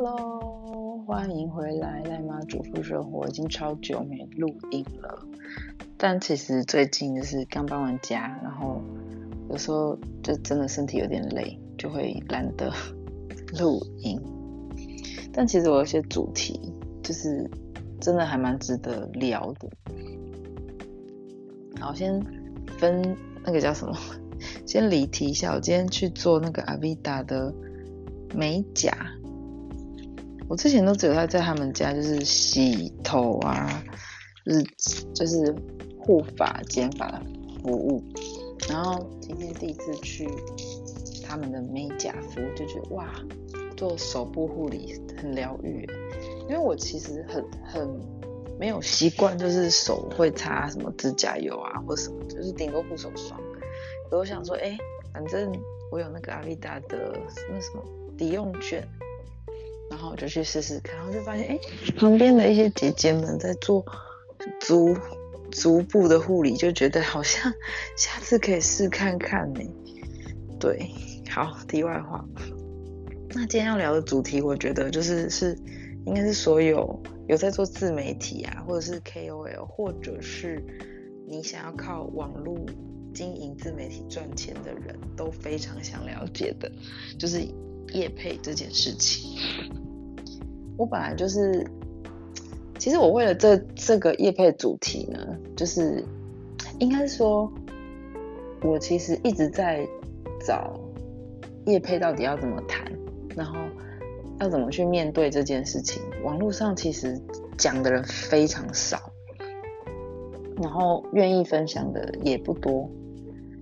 [0.00, 5.26] Hello，欢迎回来，赖妈主妇生活，已经超久没录音了。
[5.96, 8.80] 但其实最近就是刚搬完家，然后
[9.50, 12.72] 有时候就真的身体有点累，就会懒得
[13.58, 14.22] 录音。
[15.32, 16.72] 但其实我有些主题，
[17.02, 17.50] 就是
[18.00, 19.68] 真的还蛮值得聊的。
[21.80, 22.24] 好，先
[22.78, 23.98] 分那个叫什么？
[24.64, 27.52] 先离题一下，我今天去做那个 Avida 的
[28.32, 28.96] 美甲。
[30.48, 33.84] 我之前都只有在在他们家，就是洗头啊，
[34.46, 34.62] 就是
[35.14, 35.54] 就是
[36.00, 37.22] 护发、剪发的
[37.62, 38.02] 服务。
[38.68, 40.26] 然后今天第一次去
[41.22, 43.12] 他们的美甲服务，就觉得哇，
[43.76, 45.86] 做手部护理很疗愈。
[46.48, 48.00] 因为我其实很很
[48.58, 53.38] 没有习惯，就是手会擦什么指甲油啊，或什么，就是顶多护手霜。
[54.10, 54.78] 我想说，哎，
[55.12, 55.52] 反正
[55.92, 57.12] 我有那个 Avida 的
[57.50, 57.84] 那什么
[58.16, 58.82] 抵用券。
[59.90, 61.58] 然后我就去试试看，然后就发现，哎，
[61.96, 63.84] 旁边的一些姐姐们在做
[64.60, 64.96] 足
[65.50, 67.52] 足部的护理，就觉得好像
[67.96, 69.60] 下次可以试看看呢。
[70.60, 70.90] 对，
[71.30, 72.24] 好，题外话。
[73.30, 75.56] 那今天要聊的主题，我觉得就是是
[76.06, 80.64] 应该是所有有在做自媒体啊，或者是 KOL，或者是
[81.26, 82.58] 你想要靠网络
[83.14, 86.70] 经营自媒体赚钱的人都非常想了解的，
[87.18, 87.46] 就是
[87.92, 89.38] 夜配这件事情。
[90.76, 91.66] 我本来就是，
[92.78, 95.18] 其实我为了这这个夜配主题呢，
[95.56, 96.04] 就是
[96.78, 97.52] 应该说，
[98.62, 99.84] 我其实一直在
[100.46, 100.78] 找
[101.66, 102.84] 夜配到底要怎么谈，
[103.34, 103.56] 然后
[104.38, 106.00] 要怎么去面对这件事情。
[106.22, 107.20] 网络上其实
[107.56, 109.10] 讲的人非常少，
[110.62, 112.88] 然后愿意分享的也不多，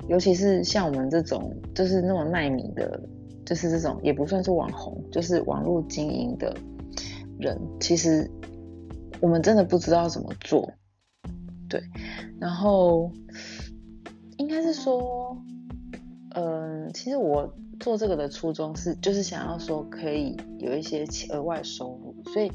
[0.07, 3.01] 尤其是像我们这种就是那么卖米的，
[3.47, 6.55] 就是这种也不算是网红，就是网络经营的。
[7.39, 8.31] 人其实
[9.21, 10.73] 我们真的不知道怎么做，
[11.69, 11.79] 对，
[12.41, 13.13] 然后
[14.39, 15.37] 应该是说，
[16.31, 22.51] 嗯、其实我做这个的初衷是，就是想要说可以有一些额外收入，所以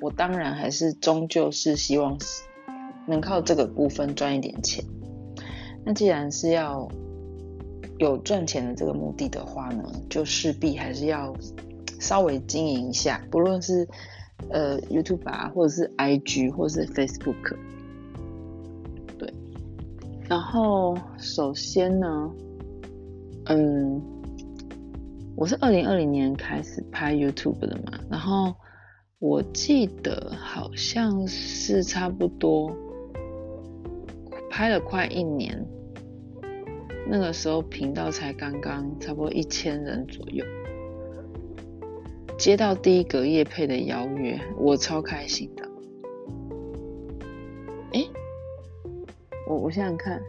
[0.00, 2.18] 我当然还是终究是希望
[3.06, 4.84] 能靠这个部分赚一点钱。
[5.84, 6.88] 那既然是要
[7.98, 11.34] 有赚钱的这个目的的话呢，就势必还是要
[12.00, 13.88] 稍微经营一下，不论是。
[14.50, 17.56] 呃，YouTube 啊，或者是 IG，或者是 Facebook，
[19.16, 19.32] 对。
[20.28, 22.30] 然后首先呢，
[23.46, 23.98] 嗯，
[25.34, 28.54] 我是二零二零年开始拍 YouTube 的嘛，然后
[29.18, 32.70] 我记得好像是差不多
[34.50, 35.66] 拍了快一年，
[37.08, 40.44] 那个时候频道才刚刚差不多一千人左右。
[42.36, 45.64] 接到第一个业配的邀约，我超开心的。
[47.92, 48.04] 哎、
[49.48, 50.20] 我我想想看，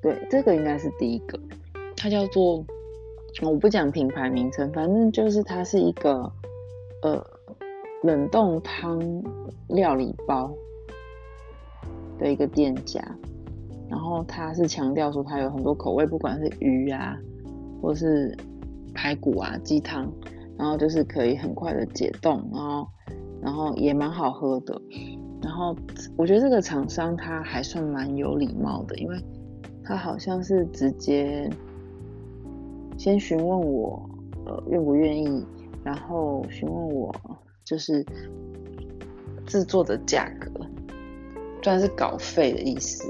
[0.00, 1.38] 对，这个应该是第一个，
[1.96, 2.64] 它叫做，
[3.42, 6.32] 我不讲品牌名称，反正就是它是一个
[7.02, 7.22] 呃
[8.02, 8.98] 冷冻汤
[9.68, 10.54] 料理包
[12.18, 13.02] 的一个店家，
[13.94, 17.16] 然后他是强调说他有很多口味，不管是鱼啊，
[17.80, 18.36] 或是
[18.92, 20.10] 排骨啊、鸡汤。
[20.56, 22.88] 然后就是可以很快的解冻，然后
[23.42, 24.80] 然后也蛮好喝的。
[25.42, 25.74] 然后
[26.16, 29.16] 我觉得这个厂商他还算蛮有礼貌的，因为
[29.82, 31.50] 他好像是直接
[32.96, 34.08] 先询问我
[34.46, 35.44] 呃愿不愿意，
[35.82, 37.12] 然后询问我
[37.64, 38.06] 就是
[39.44, 40.48] 制作的价格，
[41.64, 43.02] 算是稿费的意思。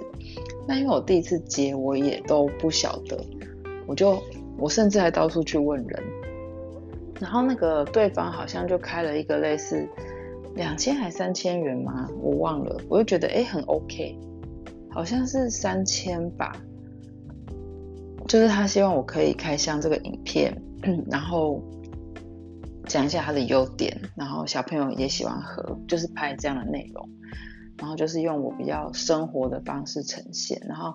[0.66, 3.18] 那因为我第一次接，我也都不晓得，
[3.86, 4.22] 我就
[4.56, 6.02] 我甚至还到处去问人。
[7.20, 9.86] 然后那个对方好像就开了一个类似
[10.56, 12.08] 两千还三千元吗？
[12.20, 14.18] 我忘了，我就觉得诶很 OK，
[14.90, 16.52] 好像是三千吧。
[18.26, 20.56] 就是他希望我可以开箱这个影片，
[21.10, 21.62] 然后
[22.86, 27.08] 讲一下它的优点，然后小朋友也喜欢喝，就是拍这样的内容，
[27.78, 30.94] 然后就是用我比较生活的方式呈现，然后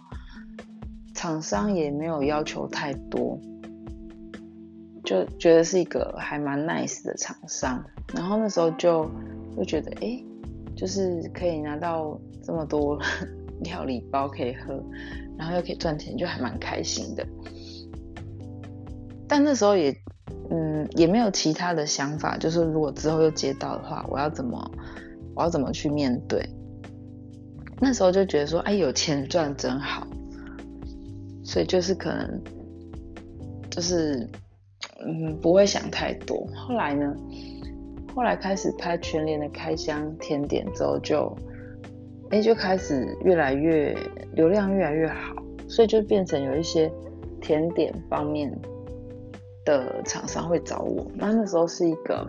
[1.13, 3.39] 厂商也没有要求太多。
[5.03, 7.83] 就觉得是一个还蛮 nice 的厂商，
[8.13, 9.09] 然后那时候就
[9.57, 10.21] 就觉得，哎，
[10.75, 12.99] 就是可以拿到这么多
[13.63, 14.83] 料理包可以喝，
[15.35, 17.25] 然后又可以赚钱，就还蛮开心的。
[19.27, 19.95] 但那时候也，
[20.51, 24.71] 嗯，也没有其他的想法，就是如果之后又接到的话，我要怎么，
[25.33, 26.47] 我要怎么去面对？
[27.79, 30.05] 那时候就觉得说，哎，有钱赚真好，
[31.43, 32.41] 所以就是可能，
[33.69, 34.27] 就是。
[35.01, 36.45] 嗯，不会想太多。
[36.53, 37.15] 后来呢，
[38.13, 41.37] 后来开始拍全联的开箱甜点之后就，就
[42.31, 43.97] 哎就开始越来越
[44.33, 45.33] 流量越来越好，
[45.69, 46.91] 所以就变成有一些
[47.39, 48.53] 甜点方面
[49.63, 51.09] 的厂商会找我。
[51.15, 52.27] 那那时候是一个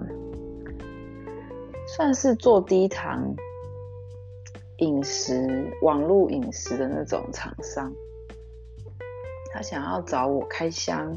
[1.96, 3.35] 算是做低糖
[4.81, 7.93] 饮食、网络饮食的那种厂商，
[9.53, 11.17] 他想要找我开箱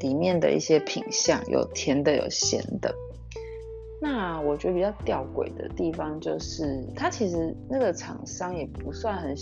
[0.00, 2.94] 里面的一些品相，有甜的，有咸的。
[4.00, 9.34] 那我觉得比较吊诡的地方就是，他其实那个厂商也不算很，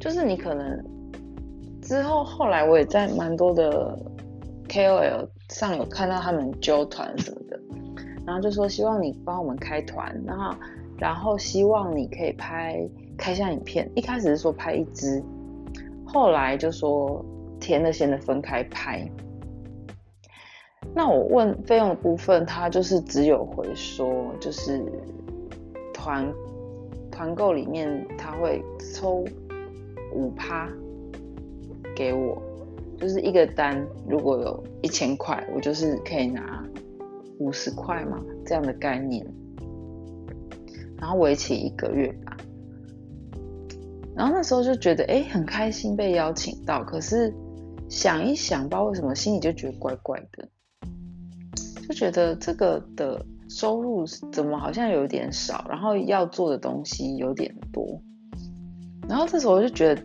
[0.00, 0.82] 就是你可能
[1.80, 3.96] 之后后来我也在蛮多的
[4.68, 7.60] KOL 上有看到他们揪团什么的，
[8.26, 10.52] 然后就说希望你帮我们开团，然后
[11.04, 12.80] 然后希望你可以拍
[13.18, 15.22] 开箱影片，一开始是说拍一支，
[16.06, 17.22] 后来就说
[17.60, 19.06] 甜的咸的分开拍。
[20.94, 24.82] 那我问费用的部分，他就是只有回说，就是
[25.92, 26.26] 团
[27.10, 28.64] 团购里面他会
[28.94, 29.26] 抽
[30.14, 30.66] 五趴
[31.94, 32.42] 给我，
[32.96, 36.64] 就是一个单如果有一千块，我就是可以拿
[37.40, 39.22] 五十块嘛，这样的概念。
[41.04, 42.34] 然后为期一个月吧。
[44.16, 47.30] 然后那时候就觉得哎、很开心被邀请到，可是
[47.90, 50.48] 想一想，不知道为什么心里就觉得怪怪的。
[51.86, 58.00] 就觉得这个的收入怎么好像有点少，然后要做的东西有点多，
[59.06, 60.02] 然后这时候我就觉得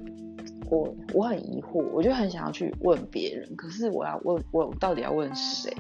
[0.70, 5.74] 我我很疑惑，我就很想要去问别人，可是我要问我到底要问谁？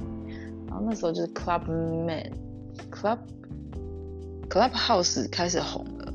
[0.65, 2.31] 然后那时候就是 Clubman
[2.89, 3.17] Club
[4.49, 6.13] Clubhouse 开始红了，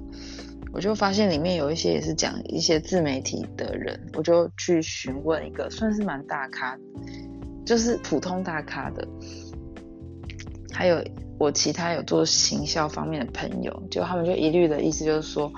[0.73, 6.77] 我就发现里面有一些也是讲一些自媒体的人，我就去询问一个算是蛮大咖，
[7.65, 9.07] 就是普通大咖的。
[10.73, 11.01] 还有
[11.39, 15.53] 我其他有做行销方面的朋友，就他们就一律的意思就是说，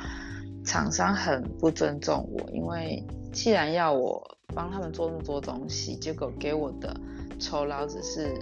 [0.63, 3.03] 厂商很不尊重我，因为
[3.33, 4.23] 既然要我
[4.55, 6.95] 帮他们做那么多东西，结果给我的
[7.39, 8.35] 酬劳只是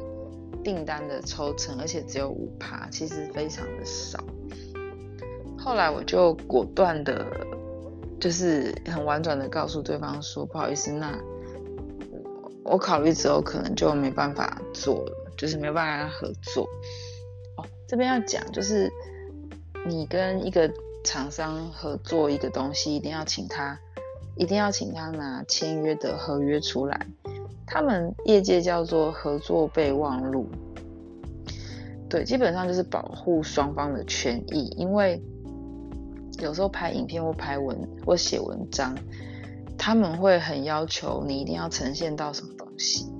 [0.62, 4.22] 订单的抽成，而且只有五趴，其实非常的少。
[5.58, 7.26] 后来我就果断的，
[8.20, 11.18] 就是很婉转的告诉对方说，不好意思，那
[12.62, 15.20] 我考虑之后可能就没办法做了。
[15.36, 16.62] 就是没有办法合作
[17.56, 17.66] 哦。
[17.88, 18.88] 这边要讲，就是
[19.84, 20.72] 你跟一个
[21.02, 23.76] 厂商合作一个东西，一定要请他，
[24.36, 27.04] 一定要请他拿签约的合约出来。
[27.66, 30.46] 他们业界叫做合作备忘录。
[32.08, 35.20] 对，基本上就是保护双方的权益，因为
[36.38, 37.76] 有时候拍影片或拍文
[38.06, 38.96] 或写文章，
[39.76, 43.10] 他们会很要求你一定要呈现到什么东西。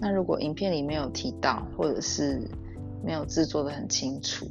[0.00, 2.42] 那如果影片里没有提到，或者是
[3.02, 4.46] 没有制作的很清楚，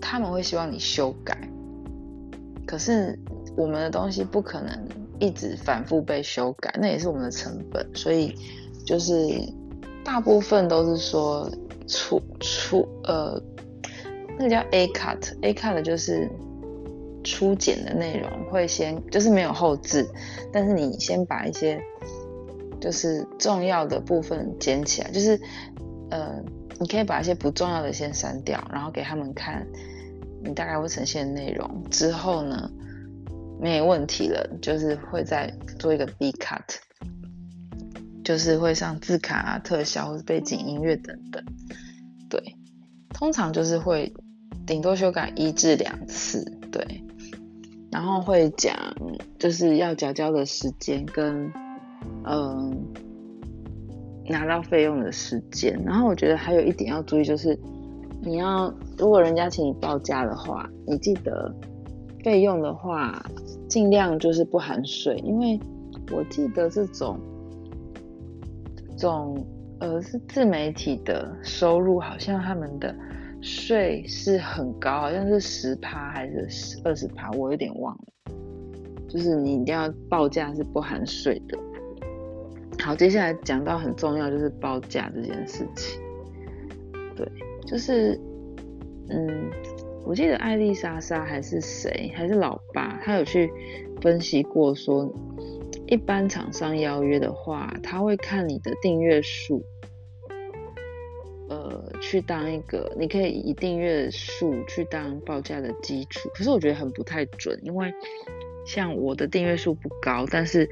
[0.00, 1.38] 他们会希望你修改。
[2.66, 3.18] 可是
[3.56, 7.88] 我们的东西不可能一直反复被修改，那也是我们的成本。
[7.94, 8.34] 所以
[8.84, 9.40] 就是
[10.04, 11.50] 大部分都是说
[11.86, 13.40] 初初呃，
[14.38, 16.30] 那个叫 A cut，A cut 就是
[17.24, 20.08] 初剪的内容会先就是没有后置，
[20.52, 21.80] 但是你先把一些。
[22.80, 25.36] 就是重要的部分剪起来，就是，
[26.10, 26.40] 呃，
[26.78, 29.66] 你可以把一些不重要的先删掉，然后给他们看
[30.44, 31.82] 你大概会呈现的内容。
[31.90, 32.70] 之后呢，
[33.60, 36.62] 没问题了，就是会再做一个 B cut，
[38.24, 41.44] 就是会上字卡啊、特效或是背景音乐等等。
[42.30, 42.40] 对，
[43.10, 44.12] 通常就是会
[44.66, 47.04] 顶多修改一至两次，对，
[47.90, 48.74] 然后会讲
[49.38, 51.52] 就是要缴交的时间跟。
[52.30, 52.86] 嗯，
[54.28, 57.58] 拿到费用的时间，然后我觉得还有一点要注意，就是
[58.22, 61.52] 你要如果人家请你报价的话，你记得
[62.24, 63.24] 费用的话，
[63.68, 65.58] 尽量就是不含税，因为
[66.10, 67.18] 我记得这种
[68.96, 69.46] 这种
[69.80, 72.94] 呃是自媒体的收入，好像他们的
[73.40, 78.34] 税是很高，好像是十趴还是十二十趴，我有点忘了，
[79.08, 81.58] 就是你一定要报价是不含税的。
[82.80, 86.00] 好，接下来讲到很重要，就是报价这件事情。
[87.16, 87.28] 对，
[87.66, 88.18] 就是，
[89.08, 89.50] 嗯，
[90.04, 93.50] 我记得艾丽莎莎还是谁，还是老爸，他有去
[94.00, 95.12] 分析过说，
[95.86, 99.62] 一般厂商邀约的话，他会看你的订阅数，
[101.48, 106.30] 呃，去当一个，你可以以订阅数去当报价的基础。
[106.34, 107.92] 可是我觉得很不太准，因为
[108.66, 110.68] 像我的订阅数不高，但是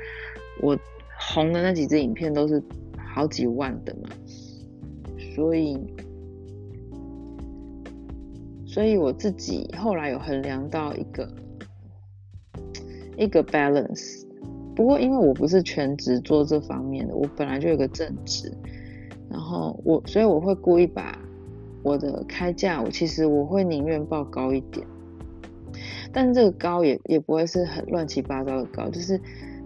[0.61, 0.79] 我。
[1.19, 2.63] 红的那几支影片都是
[2.99, 4.11] 好几万的嘛，
[5.35, 5.79] 所以
[8.77, 11.27] 所以我自己后来有衡量到一个
[13.17, 14.23] 一个 balance。
[14.75, 18.53] 不过因为我不是全职做这方面的，我本来就有个正职，
[19.31, 21.19] 然后我所以我会故意把
[21.83, 24.87] 我的开价，我其实我会宁愿报高一点，
[26.13, 29.19] 但这个高也也不会是很乱七八糟的高，就是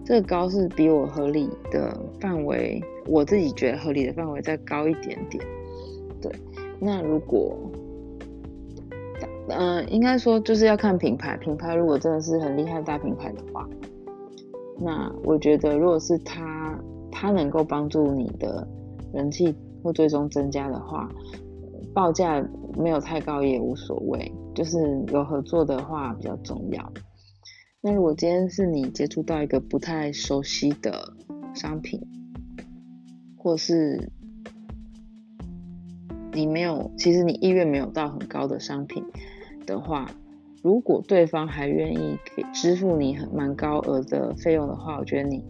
[0.05, 5.43] 这个高是比我合理的范围，我自己觉得合理的范围再高一点点。
[6.21, 6.31] 对，
[6.79, 7.57] 那如果，
[9.51, 13.67] 嗯、应该说就是要看品牌，品牌如果真的是很厉害大品牌的话。
[14.79, 16.79] 那我觉得，如果是他，
[17.11, 18.67] 他能够帮助你的
[19.13, 21.07] 人气或最终增加的话，
[21.93, 22.43] 报价
[22.75, 26.91] 没有太高也无所谓，就是有合作的话比较重要。
[27.79, 31.13] 那如果今天是你接触到一个不太熟悉的
[31.53, 32.01] 商品，
[33.37, 34.09] 或是
[36.33, 39.03] 你没有，其实你意愿没有到很高的商品
[39.65, 40.09] 的话。
[40.63, 45.43] 如果对方还愿意给支付你很蛮高额的费用的话，我觉得你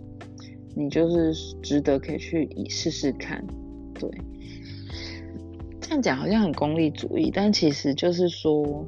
[0.74, 3.46] 你就是值得可以去试试看。
[3.94, 4.10] 对，
[5.82, 8.86] 这样讲好像很功利主义，但其实就是说，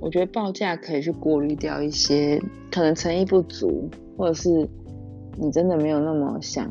[0.00, 4.68] 我觉得报价可以去过滤掉一些可能诚意不足，或者是
[5.38, 6.68] 你真的没有那么想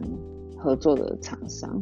[0.58, 1.82] 合作的厂商。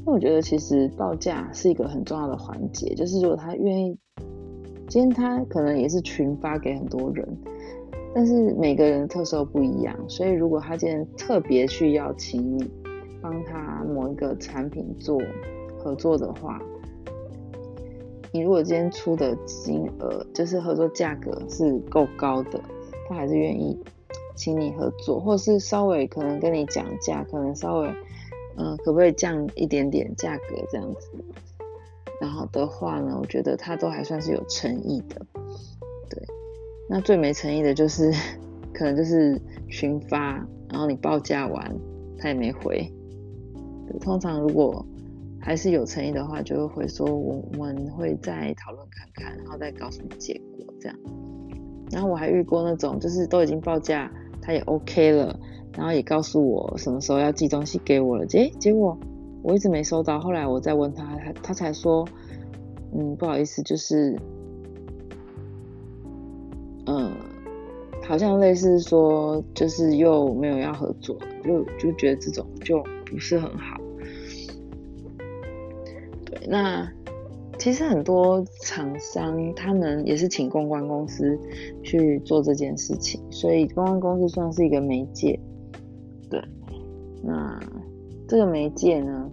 [0.00, 3.96] 因为我觉得其实报价是一个很重要的环节，就是如果他愿意。
[4.88, 7.26] 今天他可能也是群发给很多人，
[8.14, 12.70] 但是每个人的特色不一样，所以如果他今天特别去邀请你
[13.20, 15.20] 帮他某一个产品做
[15.78, 16.60] 合作的话，
[18.30, 22.60] 你如果今天出的金额就是合作价格是够高的，
[23.08, 23.78] 他还是愿意
[24.36, 27.88] 请你合作，或是稍微可能跟你讲价，可能稍微
[28.56, 31.10] 嗯、可不可以降一点点价格这样子。
[32.20, 35.26] 然后的话呢，我觉得他都还算是有诚意的，
[36.08, 36.22] 对。
[36.88, 38.12] 那最没诚意的就是，
[38.72, 40.34] 可能就是群发，
[40.70, 41.74] 然后你报价完
[42.18, 42.90] 他也没回。
[44.00, 44.84] 通常如果
[45.40, 50.98] 还是有诚意的话，就会回说我们会再讨论看看，然后再告诉你结果这样。
[51.90, 55.38] 然后我还遇过那种，就是都已经报价，他也 OK 了，
[55.76, 58.98] 然后也告诉我什么时候要寄东西给我了，结结果。
[59.44, 62.08] 我一直没收到，后来我再问他，他他才说，
[62.94, 64.18] 嗯，不好意思，就是，
[66.86, 67.12] 嗯，
[68.02, 73.78] 好像类似说，就是又没有要合作，就就觉得这种就不是很好。
[76.24, 76.90] 对，那
[77.58, 81.38] 其实很多厂商他们也是请公关公司
[81.82, 85.38] 去做这件事情，所以公关公司算是一个媒介。
[86.30, 86.42] 对，
[87.22, 87.60] 那。
[88.26, 89.30] 这个媒介呢，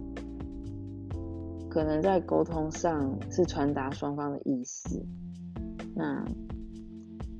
[1.68, 5.04] 可能在沟通上是传达双方的意思。
[5.94, 6.24] 那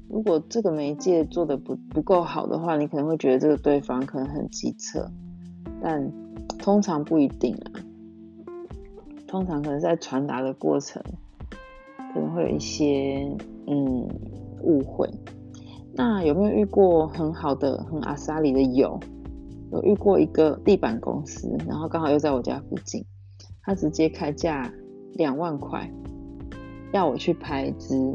[0.09, 5.11] 如果这个媒介做的不不够好的话，你可能会觉得这个对方可能很机车，
[5.83, 6.11] 但
[6.59, 7.81] 通常不一定啊。
[9.27, 11.03] 通常可能在传达的过程，
[12.13, 13.27] 可能会有一些
[13.67, 14.09] 嗯
[14.63, 15.09] 误会。
[15.95, 18.99] 那有没有遇过很好的、很阿莎里的友？
[19.73, 23.03] 有遇过一个地板公司，然后刚好又在我家附近，
[23.63, 24.71] 他直接开价
[25.15, 25.91] 两万块，
[26.93, 28.15] 要我去拍一支，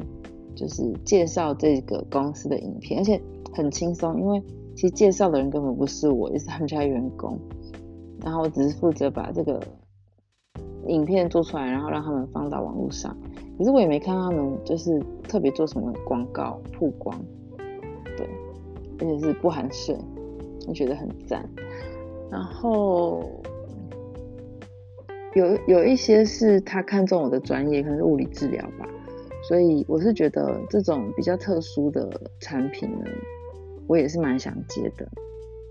[0.55, 3.19] 就是介绍这个公司的影片，而且
[3.51, 4.39] 很轻松，因为
[4.75, 7.39] 其实介绍的人根本不是我，也是他们家员工，
[8.21, 9.59] 然后我只是负责把这个
[10.85, 13.17] 影片做出来，然后让他们放到网络上，
[13.57, 17.19] 可是我也没看他们就是特别做什么广告曝光，
[18.15, 18.29] 对，
[18.99, 19.97] 而且是不含税。
[20.67, 21.43] 我觉得很赞，
[22.29, 23.23] 然后
[25.33, 28.87] 有有一些是他看中我的专业，可能是物理治疗吧，
[29.47, 32.09] 所以我是觉得这种比较特殊的
[32.41, 33.05] 产品呢，
[33.87, 35.07] 我也是蛮想接的，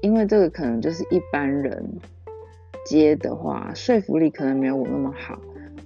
[0.01, 1.87] 因为这个可能就是一般人
[2.87, 5.39] 接的话，说服力可能没有我那么好，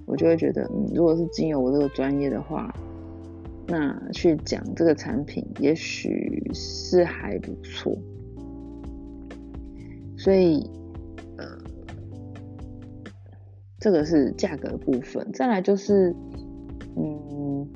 [0.05, 2.73] 我就会觉得，嗯，如果是经由我这个专业的话，
[3.67, 7.97] 那去讲这个产品，也许是还不错。
[10.23, 10.69] 所以，
[11.37, 11.45] 呃，
[13.79, 15.27] 这个是价格的部分。
[15.33, 16.15] 再来就是，
[16.95, 17.67] 嗯，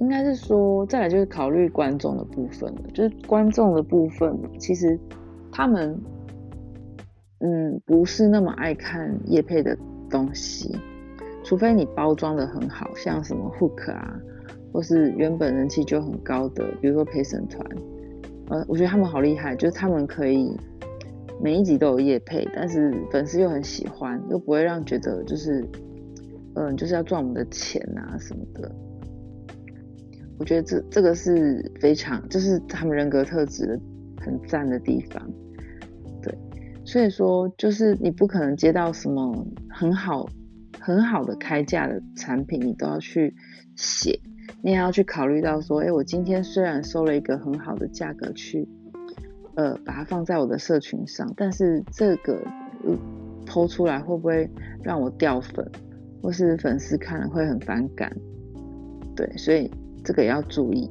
[0.00, 2.80] 应该是说，再来就是考虑观众的部分了。
[2.92, 4.98] 就是观众的部分，其实
[5.52, 5.96] 他们，
[7.38, 9.78] 嗯，不是那么爱看叶配的
[10.10, 10.76] 东西，
[11.44, 14.18] 除非你包装的很好，像什么 Hook 啊，
[14.72, 17.64] 或是原本人气就很高的，比如说陪审团。
[18.48, 20.54] 呃，我觉得他们好厉害，就是他们可以
[21.42, 25.66] 每一集都有夜配，但是粉丝又很喜欢，又不会让觉得就是
[26.54, 28.70] 嗯，就是要赚我们的钱啊什么的。
[30.38, 33.80] 我觉得这这个是非常，就是他们人格特质
[34.20, 35.30] 很赞的地方。
[36.20, 36.36] 对，
[36.84, 40.28] 所以说就是你不可能接到什么很好
[40.80, 43.34] 很好的开价的产品，你都要去
[43.76, 44.20] 写，
[44.64, 48.66] 你也要去考虑到说，哎，我今天虽然收了一个很好的价格去，
[49.56, 52.42] 呃，把它放在我的社群上，但是这个
[53.44, 54.48] 抛出来会不会
[54.82, 55.70] 让我掉粉？
[56.22, 58.10] 或是粉丝看了会很反感，
[59.14, 59.70] 对，所以
[60.02, 60.88] 这个也要注意。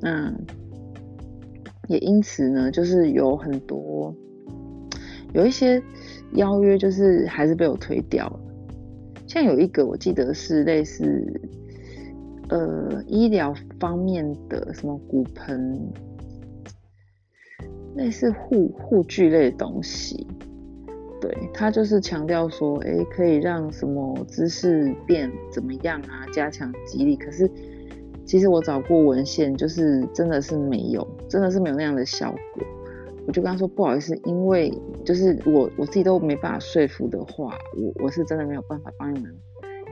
[0.00, 0.34] 那
[1.86, 4.12] 也因此呢，就是有很多
[5.32, 5.80] 有一些
[6.32, 8.40] 邀约，就是还是被我推掉了。
[9.28, 11.40] 像有一个我记得是类似
[12.48, 15.92] 呃医疗方面的什么骨盆，
[17.94, 20.26] 类似护护具类的东西。
[21.20, 27.16] 对，他就是强调说，哎，可以让什么姿势变怎么样啊，加强肌力。
[27.16, 27.50] 可是
[28.26, 32.66] 其实我找过文献，就是真的是没有，真的是没有那样的效果。
[33.26, 34.72] 我就跟他说不好意思，因为
[35.04, 39.34] 就是我我自己都没办法说服的话，我我是真的没有办法帮你们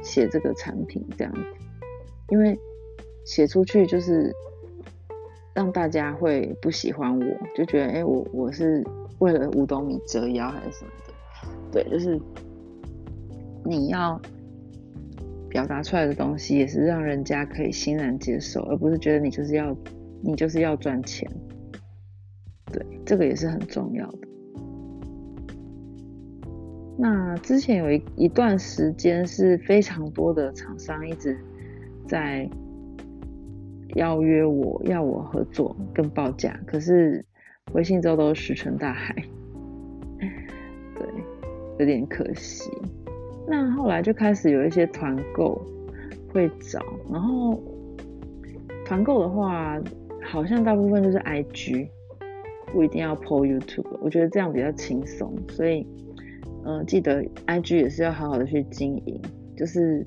[0.03, 1.41] 写这个产品这样子，
[2.31, 2.59] 因为
[3.25, 4.33] 写出去就是
[5.55, 8.85] 让大家会不喜欢我，就觉得哎，我我是
[9.19, 11.15] 为了五斗米折腰还是什么的。
[11.71, 12.21] 对，就是
[13.65, 14.21] 你要
[15.49, 19.77] 表达出来的东西，也是让人家可以欣然接受，而不是觉得你就是要
[20.23, 21.31] 你就是要赚钱。
[22.73, 24.19] 对，这个也是很重要的。
[26.97, 31.37] 那之前有一一段时间是非常多的厂商一直
[32.07, 32.49] 在
[33.97, 37.25] 邀约我要我合作跟报价，可是
[37.73, 39.15] 微信之后都石沉大海。
[40.97, 41.07] 对
[41.79, 42.71] 有点可惜，
[43.49, 45.61] 那后来就开始有一些团购
[46.33, 47.61] 会找，然后
[48.85, 49.81] 团购的话，
[50.23, 51.89] 好像大部分就是 IG，
[52.73, 55.85] 不一定要 po YouTube，我觉得这样比较轻松，所以，
[56.65, 59.21] 嗯、记得 IG 也是要好好的去经营，
[59.57, 60.07] 就是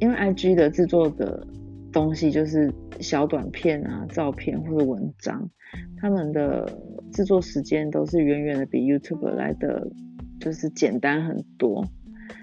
[0.00, 1.46] 因为 IG 的制作的
[1.92, 5.48] 东西就是小短片啊、照片或者文章，
[5.96, 6.68] 他们的。
[7.12, 9.84] 制作时间都是远远的比 YouTube 来的，
[10.38, 11.84] 就是简单很多，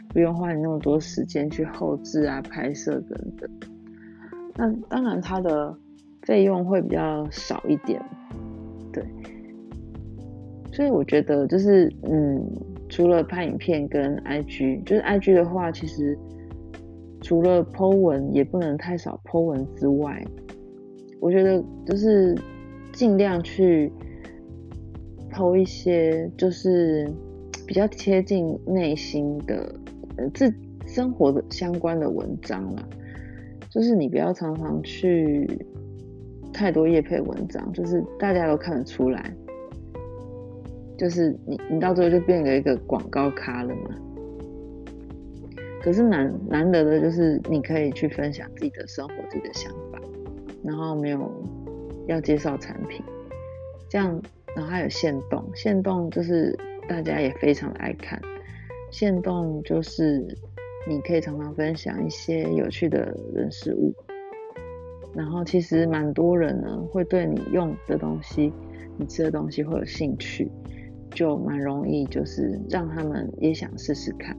[0.09, 3.49] 不用花你那么多时间去后置啊、拍摄等等。
[4.55, 5.73] 那当然，它的
[6.23, 8.03] 费用会比较少一点，
[8.91, 9.01] 对。
[10.73, 12.45] 所以我觉得，就是嗯，
[12.89, 16.19] 除了拍影片跟 IG，就是 IG 的话，其实
[17.27, 20.25] 除了 Po 文也不能太少 Po 文之外，
[21.19, 22.33] 我觉得就是
[22.93, 23.91] 尽量去。
[25.29, 27.07] 投一些就是
[27.67, 29.75] 比较贴近内心的
[30.15, 30.51] 呃自
[30.87, 32.83] 生活的相关的文章啦，
[33.69, 35.47] 就是你不要常常去
[36.51, 39.31] 太多业配文章，就是大家都看得出来，
[40.97, 44.06] 就是你你到最后就变成一个广告咖了嘛。
[45.87, 49.97] 可是难难得的就是你可以去分享自己的生活、自己的想法，
[50.61, 51.31] 然后没有
[52.07, 53.01] 要介绍产品，
[53.87, 54.21] 这样。
[54.53, 56.53] 然后还有限动，限动就是
[56.89, 58.21] 大家也非常的爱看。
[58.91, 60.27] 限动就是
[60.85, 63.95] 你可以常常分享一些有趣的人事物，
[65.15, 68.51] 然后其实蛮多人呢会对你用的东西、
[68.97, 70.51] 你吃的东西会有兴趣，
[71.11, 74.35] 就蛮容易就是让他们也想试试看。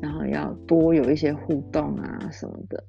[0.00, 2.82] 然后要多有一些互动啊什么的。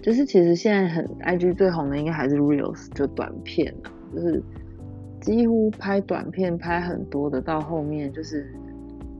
[0.00, 3.92] 就是其实现在很 IG 最红的应该还是 Reels，就短片啊。
[4.14, 4.42] 就是
[5.20, 8.50] 几乎拍短片拍很多的，到后面就是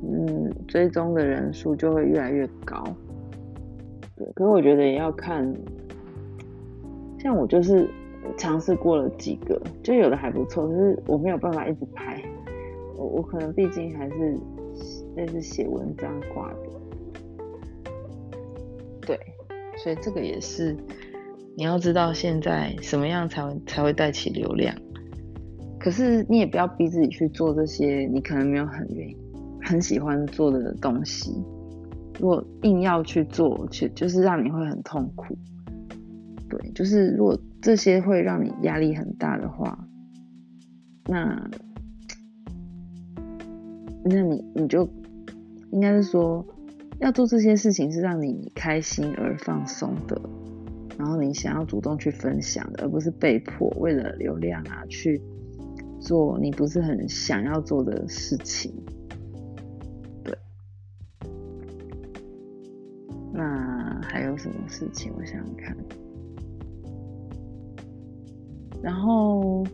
[0.02, 2.84] 嗯，追踪的人数就会越来越高。
[4.16, 5.52] 对，可是我觉得也要看，
[7.18, 7.86] 像我就是
[8.36, 12.22] 尝试过了几个，就有的还不错，可是我没有办法一直拍。
[12.96, 14.38] 我我可能毕竟还是
[15.16, 16.67] 类似写文章挂的，
[19.82, 20.76] 所以这个也是。
[21.56, 24.72] 你要知道现在什么样才会才会带起流量，
[25.80, 29.16] 可是你也不要逼自己去做这些你可能没有很愿意、
[29.60, 31.32] 很喜欢做的东西。
[32.20, 35.36] 如果硬要去做，就就是让你会很痛苦。
[36.48, 39.76] 对，就是如果这些会让你压力很大的话，
[41.06, 41.50] 那
[44.04, 44.88] 那你你就
[45.72, 46.46] 应该是说，
[47.00, 50.20] 要做这些事情是让你开心而放松的。
[50.98, 55.22] 然后你想要主动去分享的，而不是被迫为了流量啊去
[56.00, 58.74] 做你不是很想要做的事情。
[60.24, 60.36] 对，
[63.32, 65.12] 那还有什么事情？
[65.16, 65.76] 我想想看。
[68.82, 69.64] 然后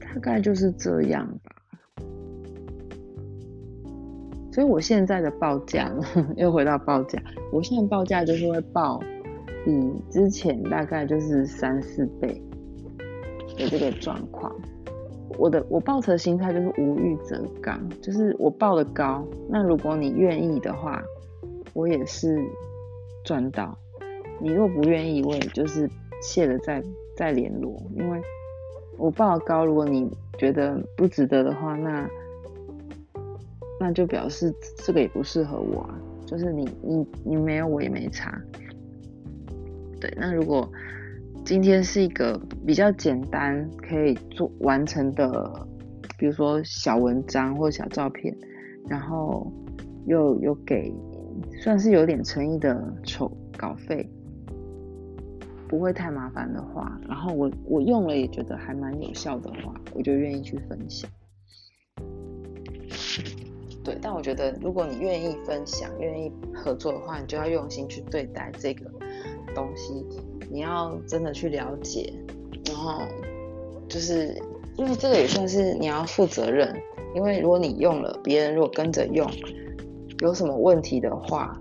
[0.00, 1.28] 大概就是这样
[4.54, 5.90] 所以我现在的报价，
[6.38, 7.20] 又回到报价。
[7.52, 9.00] 我现在报价就是会报
[9.64, 12.40] 比之前大概就是三四倍
[13.58, 14.54] 的这个状况。
[15.36, 21.02] 我的我抱持的心态就是无欲则刚，就是我报的高，那如果你愿意的话，
[21.72, 22.40] 我也是
[23.24, 23.76] 赚到；
[24.40, 25.90] 你若不愿意，我也就是
[26.22, 26.80] 谢了再
[27.16, 27.74] 再联络。
[27.96, 28.22] 因为
[28.96, 32.08] 我报的高，如果你觉得不值得的话，那
[33.80, 35.98] 那就表示这个也不适合我啊。
[36.26, 38.40] 就是你你你没有，我也没差。
[40.00, 40.68] 对，那如果。
[41.44, 45.68] 今天是一个比较简单可以做完成的，
[46.16, 48.34] 比如说小文章或小照片，
[48.88, 49.52] 然后
[50.06, 50.90] 又有给
[51.60, 54.08] 算是有点诚意的筹稿费，
[55.68, 61.10] 不会太麻烦的话，然后我我用了也觉得还蛮有效的话，我就愿意去分享。
[63.84, 68.90] 对，但我觉得如果你愿意分享、愿意合作的话，你就要用心去对待这个
[69.54, 70.06] 东西。
[70.50, 72.10] 你要真的去了解，
[72.66, 73.02] 然后
[73.86, 74.40] 就是
[74.78, 76.74] 因为这个也算是你要负责任，
[77.14, 79.30] 因为如果你用了，别人如果跟着用，
[80.20, 81.60] 有什么问题的话，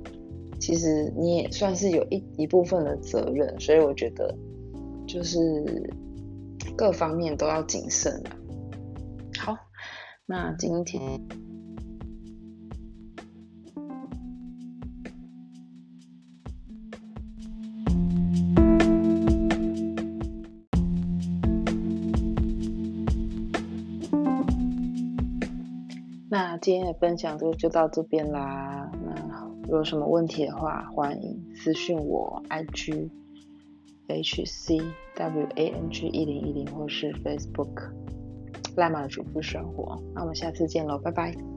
[0.62, 4.34] 其实你也算是有一一部分的责任，所以我觉得
[5.06, 5.92] 就是
[6.78, 8.30] 各方面都要谨慎了。
[9.40, 9.58] 好，
[10.26, 11.20] 那今天。
[26.64, 28.90] 今天的分享就就到这边啦。
[29.04, 29.14] 那
[29.64, 33.10] 如果有什么问题的话，欢迎私信我 IG
[34.08, 34.78] H C
[35.16, 37.92] W A N G 一零一零或是 Facebook
[38.78, 40.02] 赖马的主妇生活。
[40.16, 41.53] 那我们下次见喽，拜拜。